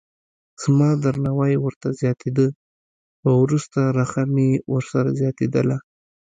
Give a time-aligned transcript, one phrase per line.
[0.61, 2.47] زما درناوی ورته زیاتېده
[3.19, 5.77] خو وروسته رخه مې ورسره زیاتېدله.